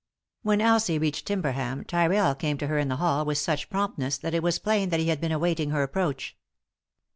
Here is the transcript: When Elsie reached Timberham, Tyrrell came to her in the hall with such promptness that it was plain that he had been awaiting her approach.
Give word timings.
When 0.41 0.61
Elsie 0.61 0.97
reached 0.97 1.27
Timberham, 1.27 1.83
Tyrrell 1.85 2.33
came 2.33 2.57
to 2.57 2.65
her 2.65 2.79
in 2.79 2.87
the 2.87 2.95
hall 2.95 3.23
with 3.23 3.37
such 3.37 3.69
promptness 3.69 4.17
that 4.17 4.33
it 4.33 4.41
was 4.41 4.57
plain 4.57 4.89
that 4.89 4.99
he 4.99 5.09
had 5.09 5.21
been 5.21 5.31
awaiting 5.31 5.69
her 5.69 5.83
approach. 5.83 6.35